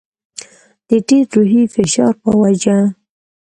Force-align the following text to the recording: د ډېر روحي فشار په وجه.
د 0.87 0.89
ډېر 1.07 1.25
روحي 1.35 1.63
فشار 1.75 2.13
په 2.23 2.29
وجه. 2.41 2.77